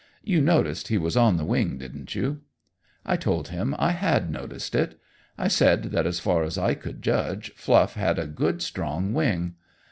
You 0.23 0.41
noticed 0.41 0.87
he 0.87 0.97
was 0.97 1.15
on 1.15 1.37
the 1.37 1.45
wing, 1.45 1.77
didn't 1.77 2.15
you?" 2.15 2.41
I 3.05 3.15
told 3.17 3.49
him 3.49 3.75
I 3.77 3.91
had 3.91 4.31
noticed 4.31 4.73
it. 4.73 4.99
I 5.37 5.47
said 5.47 5.83
that 5.91 6.07
as 6.07 6.19
far 6.19 6.41
as 6.41 6.57
I 6.57 6.73
could 6.73 7.03
judge, 7.03 7.53
Fluff 7.53 7.93
had 7.93 8.17
a 8.17 8.25
good 8.25 8.63
strong 8.63 9.13
wing. 9.13 9.57